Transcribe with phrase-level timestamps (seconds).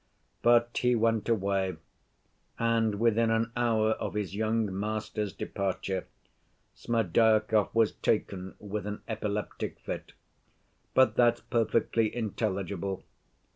[0.41, 1.75] "But he went away,
[2.57, 6.07] and within an hour of his young master's departure
[6.73, 10.13] Smerdyakov was taken with an epileptic fit.
[10.95, 13.03] But that's perfectly intelligible.